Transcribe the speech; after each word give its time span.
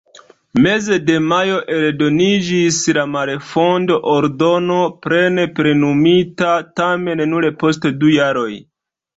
Meze 0.65 0.95
de 1.09 1.17
majo 1.31 1.57
eldoniĝis 1.75 2.79
la 2.99 3.03
malfondo-ordono, 3.17 4.79
plene 5.07 5.47
plenumita 5.61 6.57
tamen 6.81 7.23
nur 7.35 7.51
post 7.63 7.89
du 8.03 8.15
jaroj. 8.17 8.51